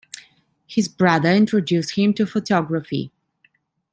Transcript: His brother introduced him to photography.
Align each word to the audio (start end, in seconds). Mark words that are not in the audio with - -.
His 0.65 0.87
brother 0.87 1.29
introduced 1.29 1.93
him 1.93 2.15
to 2.15 2.25
photography. 2.25 3.11